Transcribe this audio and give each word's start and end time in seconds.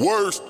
Worst. 0.00 0.49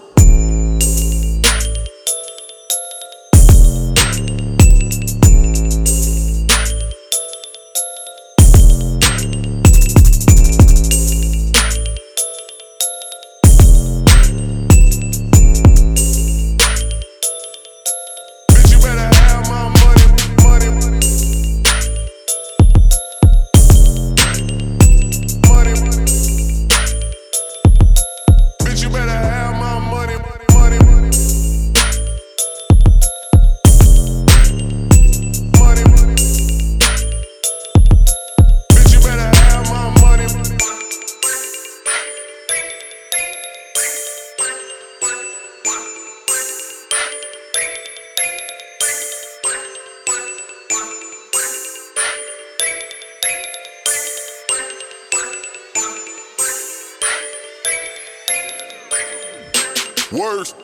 Worst. 60.12 60.56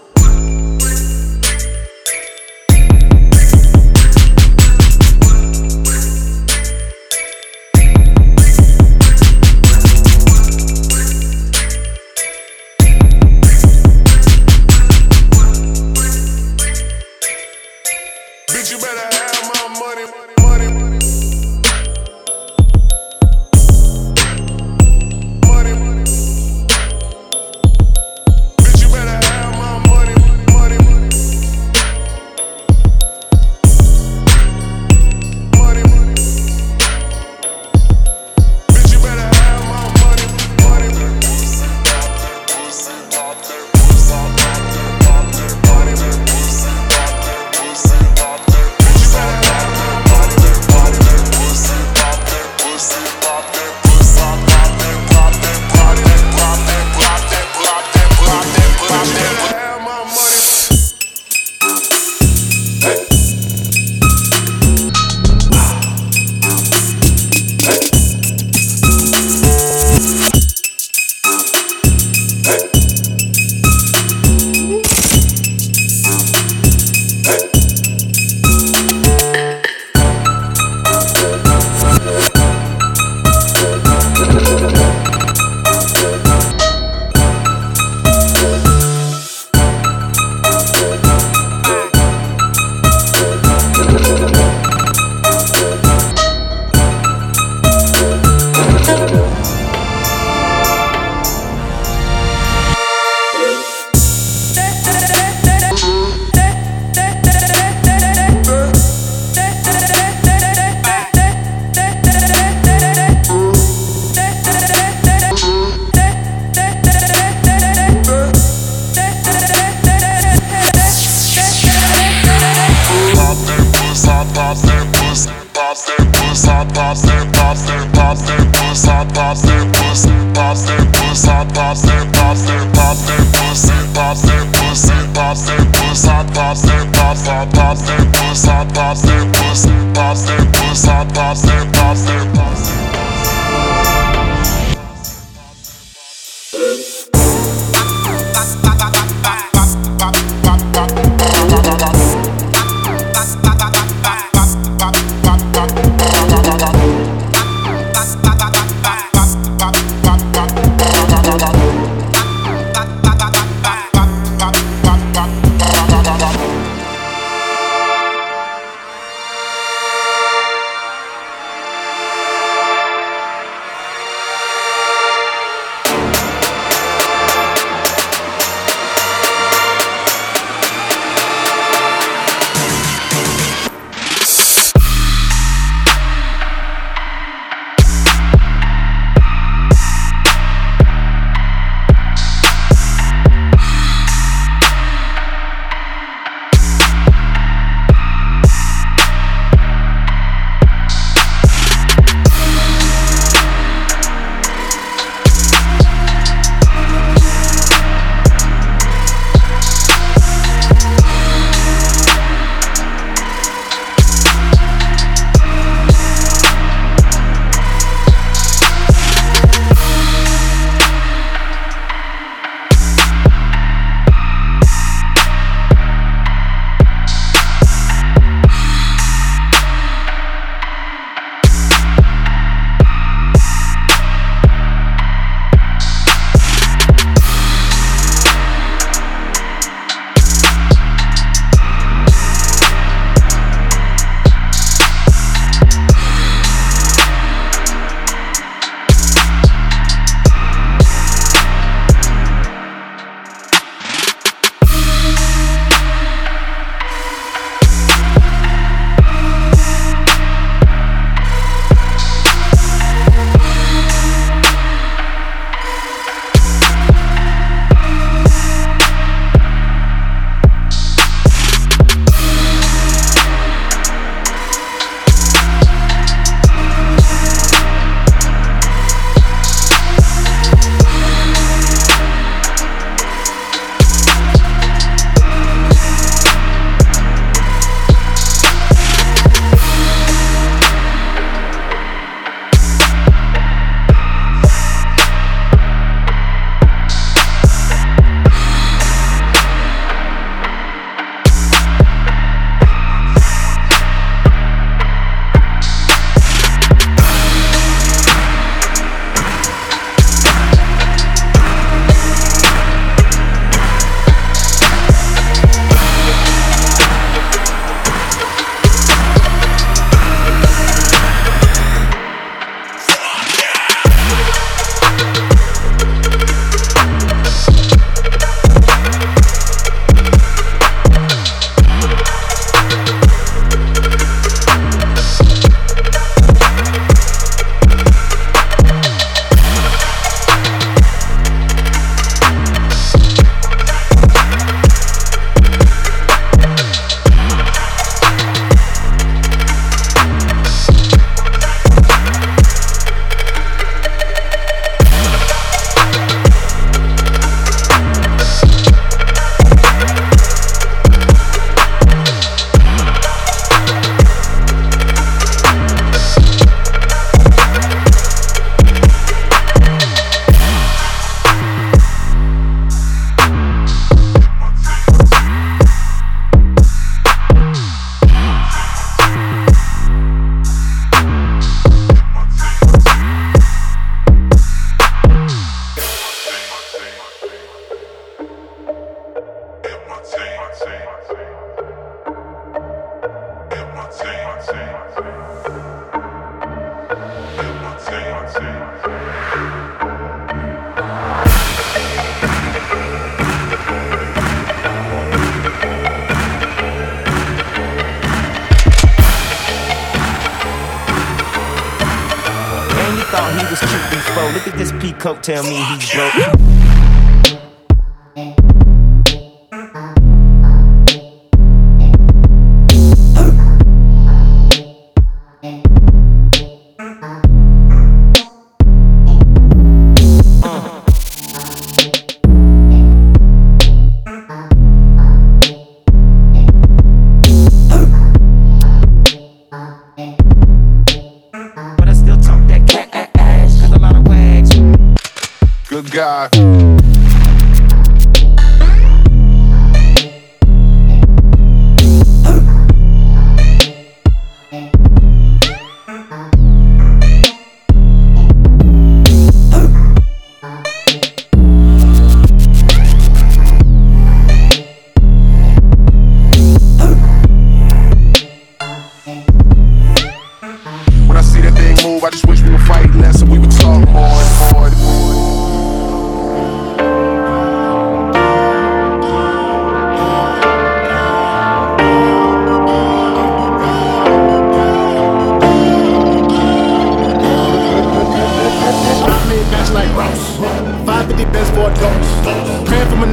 Tell 415.26 415.42
me 415.42 415.55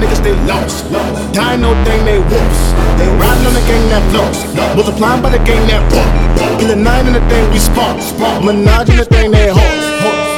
Niggas 0.01 0.21
they 0.23 0.35
lost. 0.49 0.89
Dying 1.33 1.61
no 1.61 1.71
thing 1.85 2.05
they 2.05 2.19
whoops. 2.19 2.61
They 2.97 3.07
riding 3.19 3.45
on 3.47 3.53
the 3.53 3.63
gang 3.67 3.85
that 3.89 4.03
flows. 4.11 4.39
Multiplying 4.75 5.21
by 5.21 5.29
the 5.29 5.41
gang 5.43 5.65
that 5.67 5.83
fuck. 5.91 6.09
In 6.61 6.67
the 6.67 6.75
nine 6.75 7.05
and 7.07 7.15
the 7.15 7.23
thing 7.29 7.43
we 7.51 7.59
spark. 7.59 7.97
Menage 8.43 8.89
in 8.89 8.97
the 8.97 9.05
thing 9.05 9.31
they. 9.31 9.49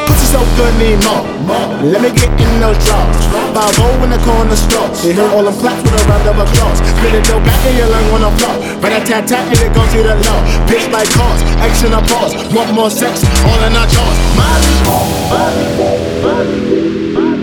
Pussy 0.08 0.28
so 0.36 0.42
good 0.58 0.74
need 0.78 1.00
more. 1.08 1.24
Let 1.82 2.02
me 2.02 2.12
get 2.12 2.30
in 2.36 2.52
those 2.60 2.78
drawers. 2.84 3.18
Five 3.56 3.78
O 3.80 3.88
in 4.04 4.10
the 4.12 4.20
corner 4.28 4.56
stalls. 4.56 5.02
They 5.04 5.14
hear 5.14 5.30
all 5.32 5.44
them 5.44 5.56
claps 5.60 5.82
with 5.84 5.96
a 5.96 6.04
round 6.10 6.28
of 6.28 6.38
applause. 6.44 6.80
Spit 6.84 7.16
it 7.16 7.28
your 7.28 7.40
back 7.40 7.62
in 7.66 7.78
your 7.78 7.88
lung 7.88 8.08
the 8.22 8.32
floor. 8.38 8.56
But 8.82 8.92
I 8.92 9.00
tat 9.04 9.28
tat 9.28 9.48
and 9.48 9.60
it 9.64 9.72
goes 9.74 9.90
to 9.94 10.04
the 10.04 10.16
law. 10.28 10.40
Bitch 10.68 10.86
like 10.92 11.10
cars, 11.16 11.42
action 11.64 11.94
or 11.94 12.04
pause. 12.12 12.34
Want 12.54 12.74
more 12.74 12.90
sex, 12.90 13.24
all 13.48 13.62
in 13.64 13.74
our 13.74 13.88
jaws. 13.88 14.18
Molly, 14.36 14.74
Molly, 14.86 15.66
Molly. 16.22 17.35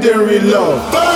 Be 0.00 1.09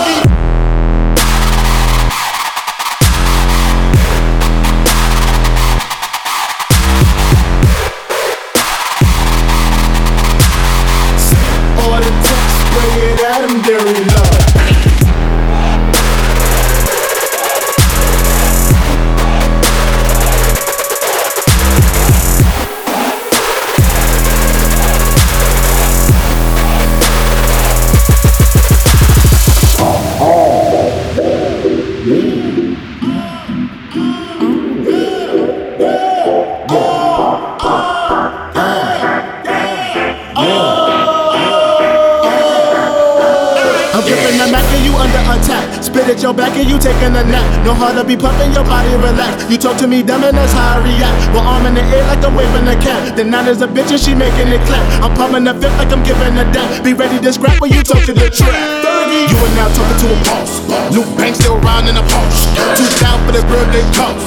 You 49.54 49.61
talk 49.61 49.78
to 49.78 49.87
me 49.87 50.02
dumb 50.02 50.25
and 50.26 50.37
that's 50.37 50.50
how 50.50 50.82
I 50.82 50.82
react. 50.82 51.30
Well, 51.30 51.46
I'm 51.46 51.62
in 51.70 51.78
the 51.78 51.87
air 51.94 52.02
like 52.11 52.26
I'm 52.26 52.34
waving 52.34 52.66
a 52.66 52.75
cat. 52.75 53.14
Then 53.14 53.30
now 53.30 53.46
there's 53.46 53.62
a 53.62 53.70
bitch 53.70 53.87
and 53.94 54.02
she 54.02 54.11
making 54.11 54.50
it 54.50 54.58
clap. 54.66 54.82
I'm 54.99 55.14
pumping 55.14 55.46
the 55.46 55.54
fifth 55.54 55.78
like 55.78 55.94
I'm 55.94 56.02
giving 56.02 56.34
a 56.34 56.42
dap. 56.50 56.82
Be 56.82 56.90
ready 56.90 57.23
to 57.23 57.32
scrap 57.32 57.62
when 57.62 57.70
you 57.70 57.87
talk 57.87 58.02
to 58.02 58.12
the 58.12 58.34
trap. 58.34 58.50
You 58.50 59.38
are 59.38 59.54
now 59.54 59.70
talking 59.70 59.99
to 60.02 60.06
a 60.11 60.18
boss. 60.26 60.58
Luke 60.90 61.06
Banks 61.14 61.38
still 61.38 61.54
around 61.62 61.87
in 61.87 61.94
a 61.94 62.02
Porsche. 62.02 62.50
Too 62.75 62.90
down 62.99 63.23
for 63.23 63.30
the 63.30 63.46
girl 63.46 63.62
they 63.70 63.87
toss. 63.94 64.18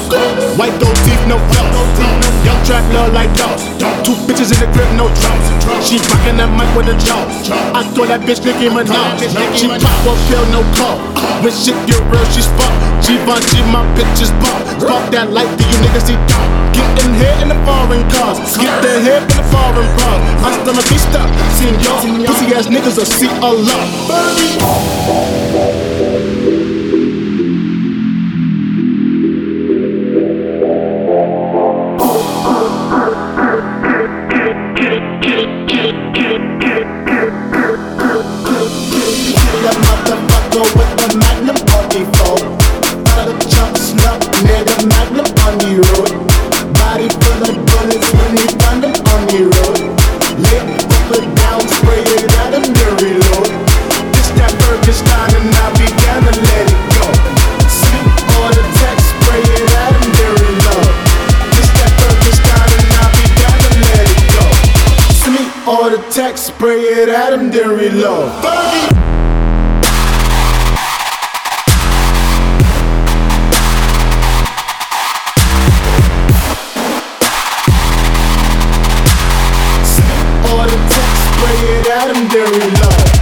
White 0.56 0.80
gold 0.80 0.96
teeth, 1.04 1.20
no 1.28 1.36
floss. 1.52 1.76
Young 2.48 2.64
trap 2.64 2.88
love 2.96 3.12
like 3.12 3.28
dogs. 3.36 3.68
Two 4.02 4.18
bitches 4.26 4.50
in 4.50 4.58
the 4.58 4.68
crib, 4.74 4.90
no 4.98 5.06
drums. 5.22 5.46
She 5.86 6.02
rockin' 6.10 6.36
that 6.42 6.50
mic 6.50 6.66
with 6.74 6.90
a 6.90 6.96
jaw. 6.98 7.22
I 7.76 7.86
thought 7.94 8.10
that 8.10 8.26
bitch 8.26 8.42
Nicki 8.42 8.66
Minaj. 8.66 9.22
She 9.54 9.68
pop 9.70 9.98
one 10.02 10.18
pill, 10.26 10.42
no 10.50 10.66
call. 10.74 10.98
When 11.42 11.54
shit 11.54 11.78
get 11.86 12.02
real, 12.10 12.26
she 12.34 12.42
fuck. 12.58 12.74
Givenchy, 13.06 13.62
my 13.70 13.86
bitches 13.94 14.34
bump. 14.42 14.58
Fuck 14.82 15.10
that 15.14 15.30
light, 15.30 15.50
do 15.54 15.62
you 15.62 15.78
niggas 15.84 16.10
see 16.10 16.18
dumb? 16.26 16.50
Getting 16.74 17.14
here 17.14 17.36
in 17.38 17.48
the 17.54 17.58
foreign 17.62 18.02
cars. 18.10 18.42
Get 18.58 18.74
the 18.82 18.98
head 18.98 19.22
in 19.22 19.36
the 19.38 19.46
foreign 19.54 19.88
bras. 19.94 20.20
Hasta 20.42 20.70
la 20.74 20.82
vista, 20.90 21.22
senor. 21.54 22.02
Pussy 22.26 22.46
ass 22.54 22.66
niggas 22.66 22.98
will 22.98 23.06
see 23.06 23.30
a 23.30 23.50
lot. 23.50 23.86
said, 25.08 25.47
legendary 67.48 67.90
love. 67.90 68.44
All 80.44 80.66
the 80.66 80.76
texts. 80.88 81.28
Pray 81.38 81.58
it 81.78 81.86
at 81.86 82.16
him, 82.16 82.28
there 82.28 82.50
we 82.50 82.70
love. 82.80 83.17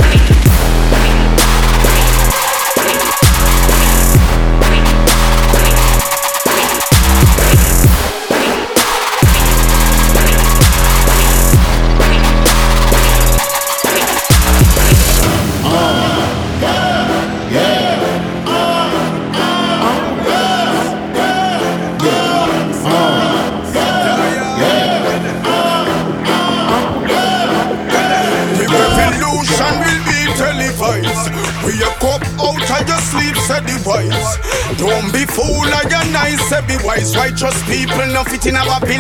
in 38.47 38.55
our. 38.55 38.96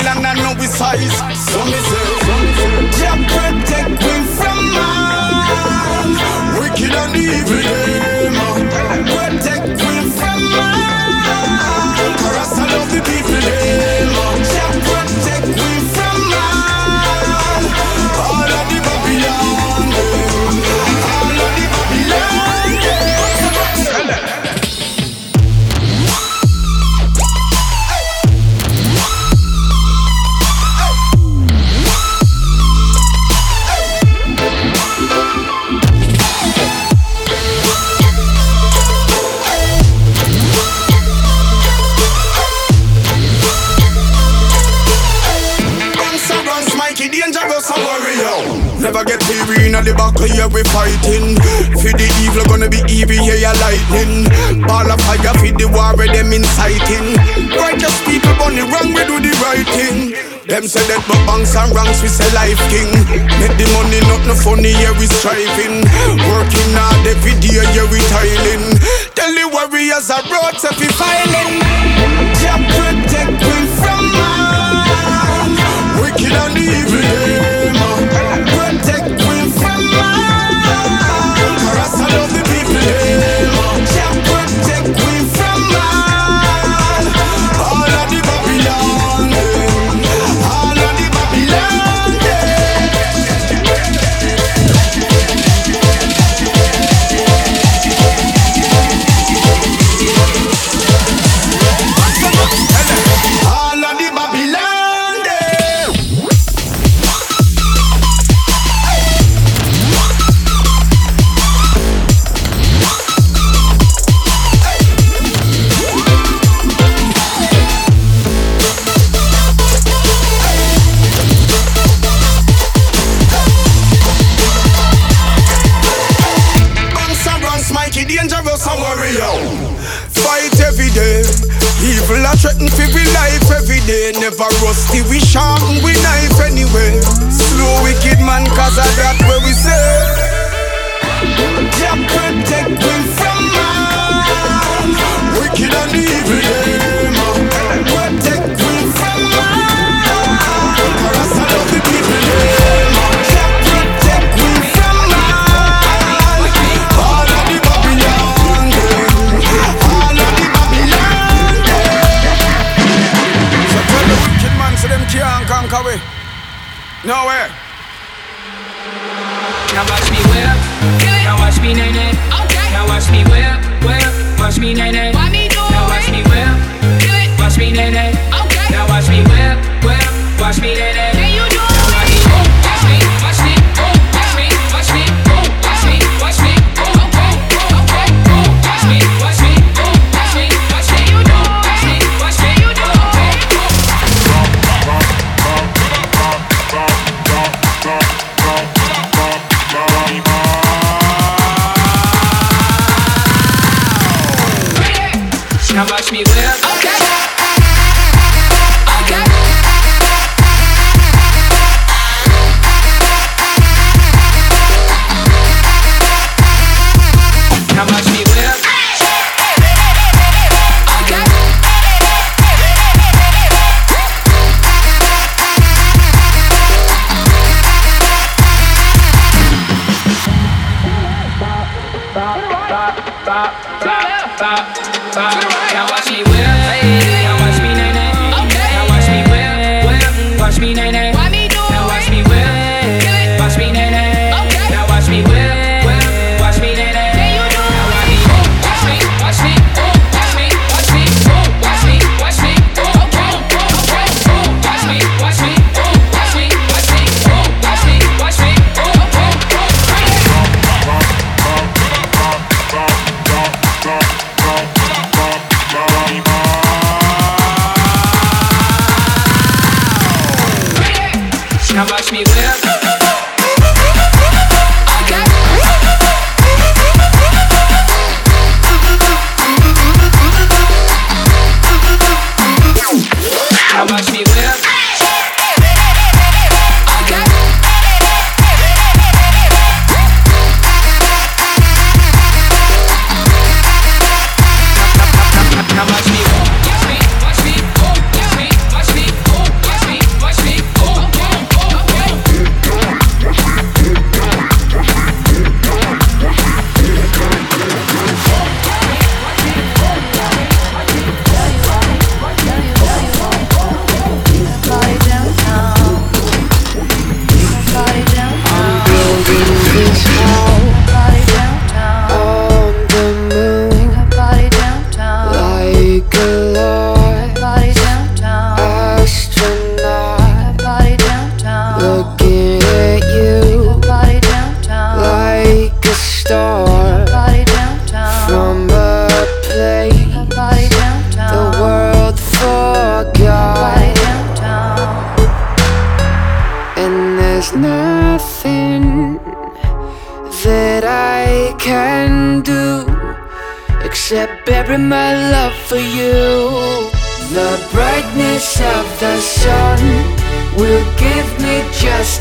the 49.86 49.94
back 49.94 50.18
of 50.18 50.26
here 50.26 50.50
we 50.50 50.66
fighting. 50.74 51.38
For 51.78 51.94
the 51.94 52.06
evil 52.26 52.42
gonna 52.50 52.66
be 52.66 52.82
evil 52.90 53.14
here 53.14 53.38
yeah, 53.38 53.54
lightning. 53.62 54.26
Ball 54.66 54.90
of 54.90 54.98
fire 55.06 55.34
for 55.38 55.54
the 55.54 55.66
war 55.70 55.94
where 55.94 56.10
them 56.10 56.34
inciting. 56.34 57.14
Righteous 57.54 57.94
people 58.02 58.34
on 58.42 58.58
the 58.58 58.66
wrong 58.66 58.90
we 58.90 59.06
do 59.06 59.22
the 59.22 59.30
right 59.46 59.66
thing. 59.78 60.18
Them 60.50 60.66
say 60.66 60.82
that 60.90 61.02
but 61.06 61.18
Banx 61.26 61.54
and 61.54 61.70
Ranx 61.70 62.02
we 62.02 62.10
say 62.10 62.26
life 62.34 62.58
king. 62.66 62.90
Make 63.38 63.54
the 63.54 63.66
money 63.78 64.02
not 64.10 64.26
no 64.26 64.34
funny 64.34 64.74
here 64.74 64.90
yeah, 64.90 64.98
we 64.98 65.06
striving. 65.06 65.86
Working 66.34 66.70
hard 66.74 67.06
every 67.06 67.38
day 67.38 67.62
here 67.62 67.70
yeah, 67.70 67.86
we 67.86 68.02
tiling. 68.10 68.74
Tell 69.14 69.30
the 69.30 69.46
warriors 69.54 70.10
I 70.10 70.18
brought 70.26 70.58
to 70.66 70.70
be 70.82 70.90
filing. 70.98 71.62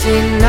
Just 0.06 0.45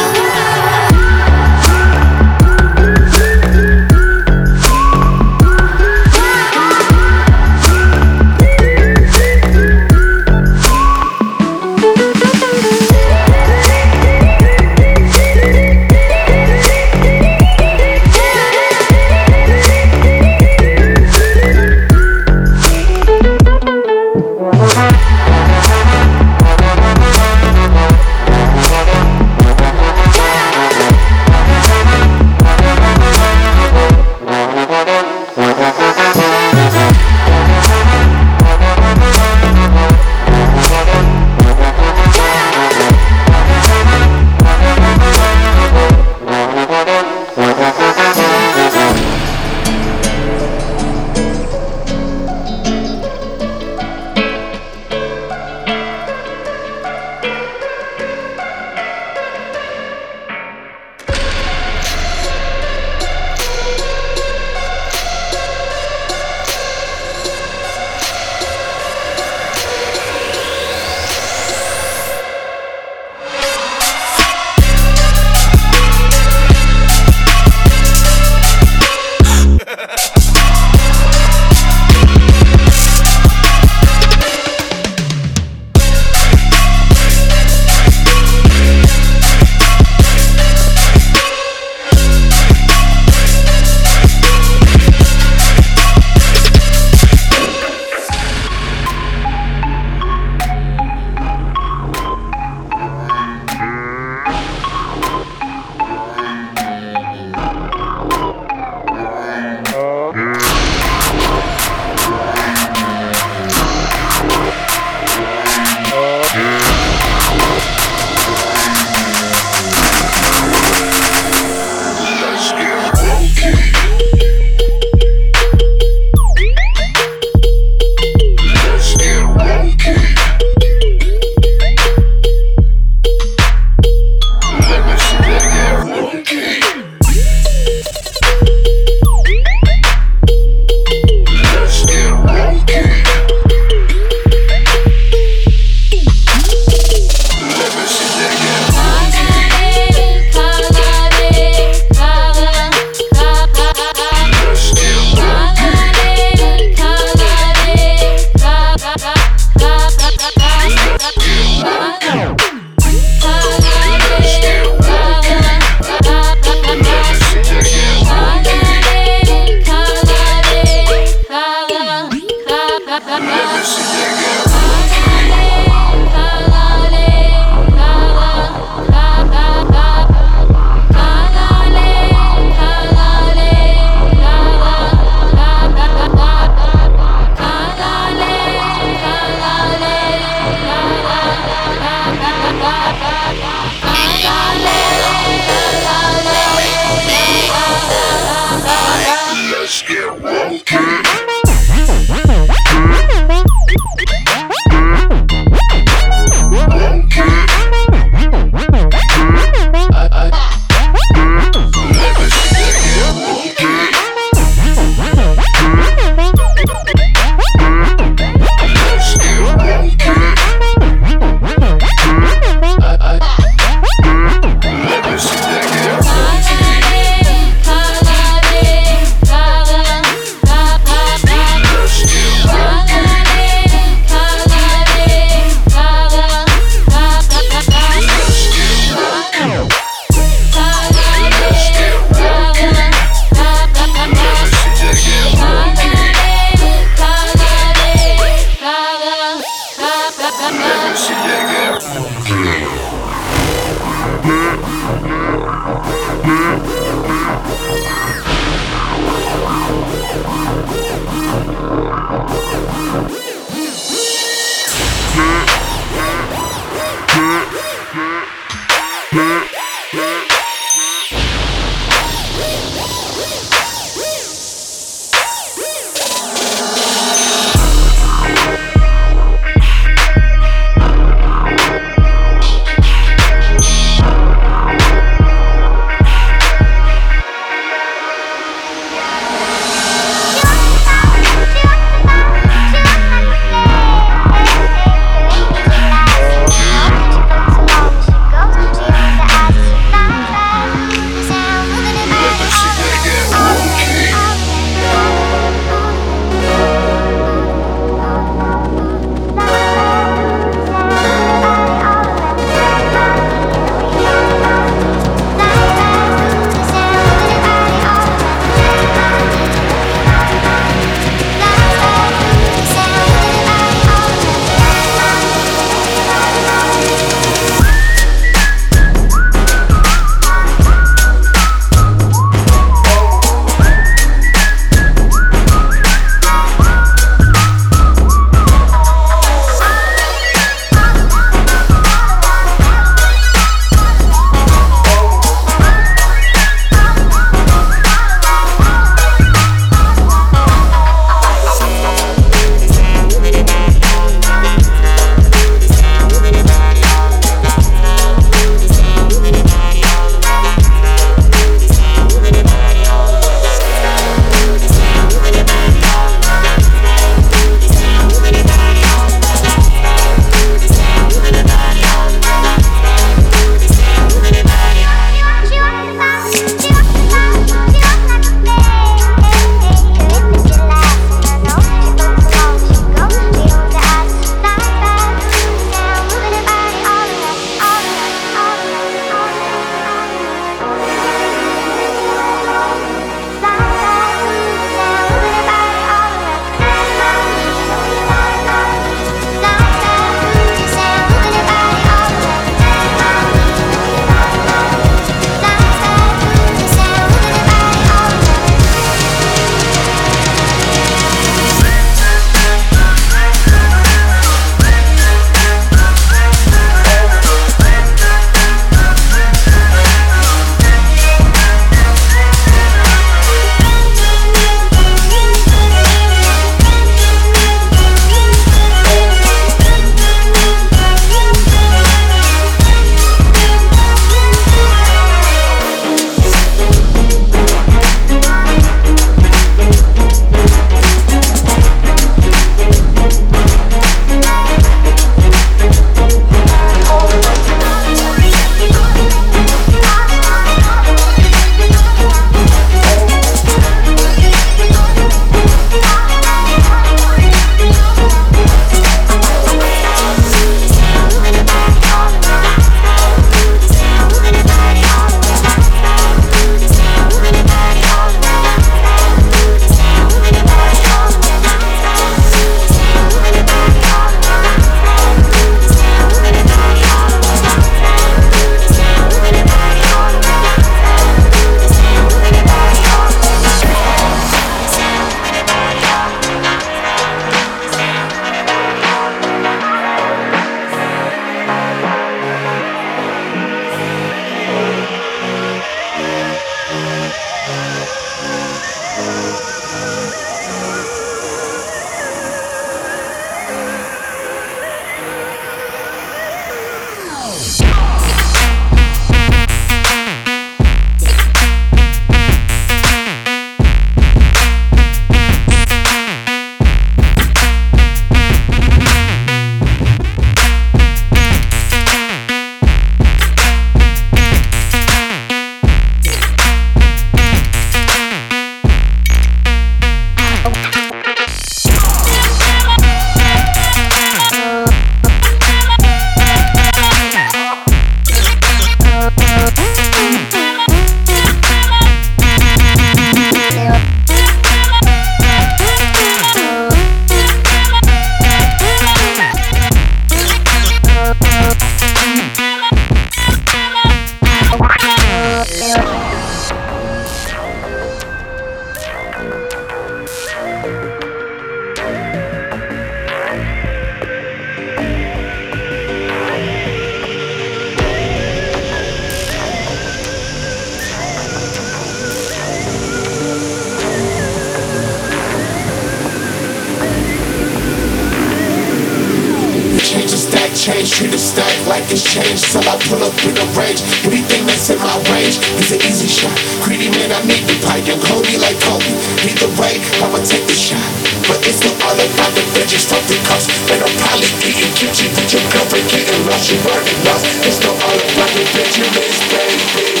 change, 580.64 580.96
treat 580.96 581.12
a 581.12 581.20
stack 581.20 581.52
like 581.68 581.84
it's 581.92 582.00
changed. 582.00 582.48
Till 582.48 582.64
I 582.64 582.80
pull 582.88 583.04
up 583.04 583.12
in 583.20 583.36
the 583.36 583.44
range. 583.52 583.84
Anything 584.08 584.48
that's 584.48 584.72
in 584.72 584.80
my 584.80 584.96
range 585.12 585.36
is 585.60 585.76
an 585.76 585.80
easy 585.84 586.08
shot. 586.08 586.32
Greedy 586.64 586.88
man, 586.88 587.12
I 587.12 587.20
need 587.28 587.44
the 587.44 587.52
pie. 587.68 587.84
Young 587.84 588.00
Cody 588.00 588.40
like 588.40 588.56
Kobe. 588.64 588.96
Either 589.28 589.52
way, 589.60 589.76
I'ma 590.00 590.24
take 590.24 590.48
the 590.48 590.56
shot. 590.56 590.80
But 591.28 591.44
it's 591.44 591.60
not 591.60 591.76
all 591.84 591.98
about 592.00 592.32
the 592.32 592.44
veggies, 592.56 592.88
fuck 592.88 593.04
the 593.12 593.20
cost. 593.28 593.52
And 593.68 593.84
I'm 593.84 593.92
probably 594.00 594.32
eating 594.40 594.72
kimchi 594.72 595.12
with 595.12 595.28
your 595.36 595.44
girlfriend 595.52 595.84
getting 595.92 596.24
lost. 596.32 596.48
You 596.48 596.56
already 596.64 596.96
lost. 597.04 597.28
It's 597.44 597.60
not 597.60 597.76
all 597.84 598.00
about 598.00 598.30
the 598.32 598.44
Benjamins, 598.56 599.20
baby. 599.28 600.00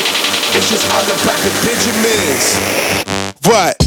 It's 0.56 0.72
just 0.72 0.88
all 0.88 1.04
about 1.04 1.38
the 1.44 1.52
Benjamins. 1.60 2.56
What? 3.44 3.83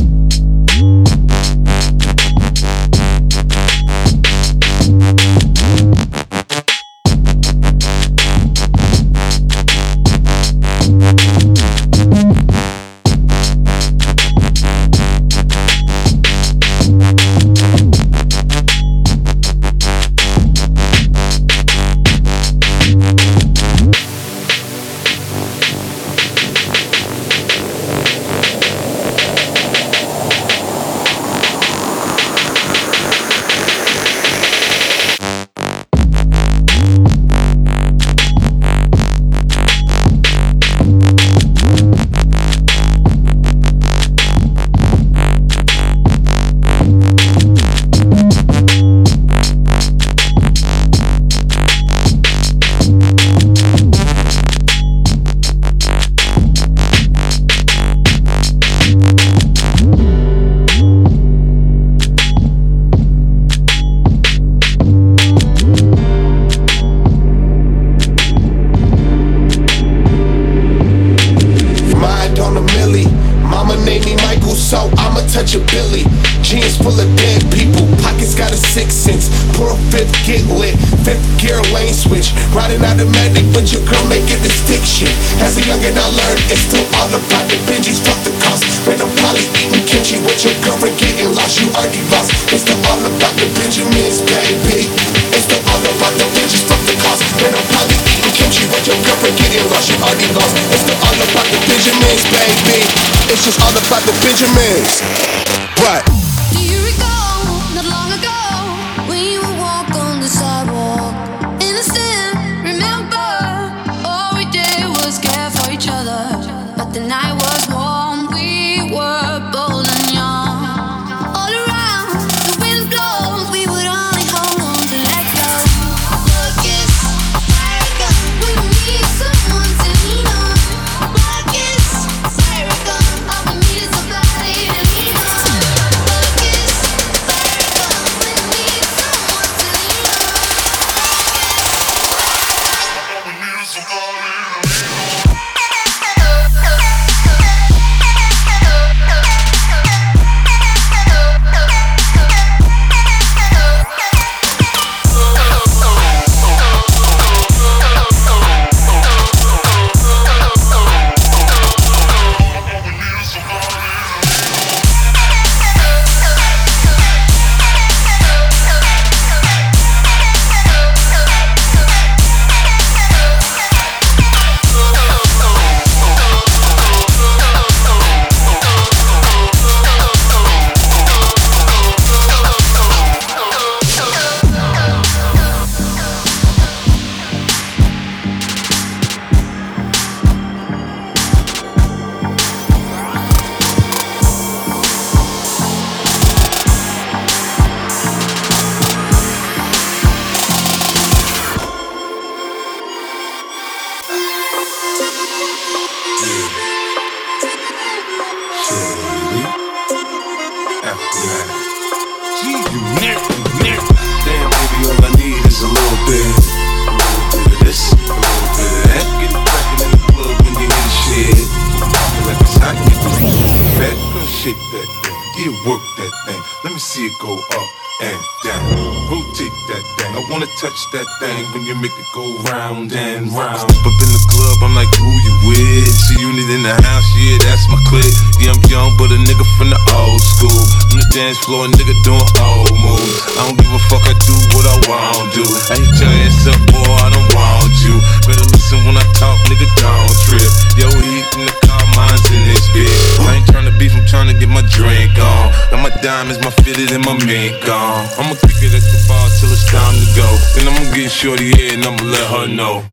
Touch 230.78 230.94
that 230.94 231.10
thing 231.18 231.42
when 231.58 231.66
you 231.66 231.74
make 231.82 231.90
it 231.90 232.10
go 232.14 232.22
round 232.54 232.94
and 232.94 233.34
round. 233.34 233.66
Step 233.66 233.82
up 233.82 233.98
in 233.98 234.10
the 234.14 234.22
club, 234.30 234.62
I'm 234.62 234.78
like, 234.78 234.94
who 234.94 235.10
you 235.10 235.34
with? 235.50 235.90
G-Unit 235.90 236.50
in 236.54 236.62
the 236.62 236.78
house, 236.86 237.10
yeah, 237.18 237.34
that's 237.42 237.66
my 237.74 237.82
clique. 237.90 238.14
Yeah, 238.38 238.54
I'm 238.54 238.62
young, 238.70 238.94
but 238.94 239.10
a 239.10 239.18
nigga 239.18 239.42
from 239.58 239.74
the 239.74 239.80
old 239.98 240.22
school. 240.22 240.62
On 240.94 241.02
the 241.02 241.08
dance 241.18 241.42
floor, 241.50 241.66
a 241.66 241.70
nigga 241.74 241.98
doing 242.06 242.30
old 242.38 242.70
moves. 242.78 243.26
I 243.42 243.50
don't 243.50 243.58
give 243.58 243.74
a 243.74 243.82
fuck, 243.90 244.06
I 244.06 244.14
do 244.22 244.38
what 244.54 244.70
I 244.70 244.78
want 244.86 245.34
to. 245.42 245.46
I 245.74 245.82
hit 245.82 245.98
your 245.98 246.14
ass 246.14 246.46
up, 246.46 246.62
boy, 246.70 246.86
I 246.86 247.10
don't 247.10 247.30
want 247.34 247.74
you. 247.82 247.98
Better 248.30 248.46
listen 248.46 248.78
when 248.86 249.02
I 249.02 249.06
talk, 249.18 249.34
nigga, 249.50 249.66
don't 249.82 250.14
trip. 250.30 250.52
Yo, 250.78 250.94
heat 250.94 251.26
in 251.42 251.50
the 251.50 251.58
car, 251.66 251.77
mine's 251.98 252.30
in 252.30 252.44
this 252.46 252.66
bitch. 252.70 253.26
I 253.26 253.42
ain't 253.42 253.48
tryna 253.50 253.74
beef, 253.80 253.94
I'm 253.98 254.06
tryna 254.06 254.38
get 254.38 254.50
my 254.50 254.62
drink 254.70 255.18
on. 255.18 255.46
Got 255.74 255.82
my 255.82 255.94
diamonds, 256.06 256.38
my 256.46 256.54
fitted, 256.62 256.94
and 256.94 257.04
my 257.04 257.18
mink 257.26 257.66
on. 257.66 258.06
I'ma 258.22 258.38
kick 258.46 258.62
it 258.62 258.78
at 258.78 258.86
the 258.86 259.00
bar 259.10 259.26
till 259.42 259.50
it's 259.50 259.66
time 259.66 259.98
to 259.98 260.08
go. 260.14 260.30
Then 260.54 260.70
I'ma 260.70 260.86
get 260.94 261.10
shorty 261.10 261.50
here 261.58 261.74
and 261.74 261.84
I'ma 261.84 262.04
let 262.06 262.26
her 262.30 262.48
know. 262.48 262.86